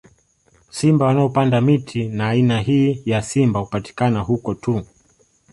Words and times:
Simba 0.69 1.05
wanaopanda 1.05 1.61
miti 1.61 2.07
na 2.07 2.27
aina 2.29 2.59
hii 2.61 3.01
ya 3.05 3.21
simba 3.21 3.59
hupatikana 3.59 4.19
huko 4.21 4.53
tu 4.53 4.83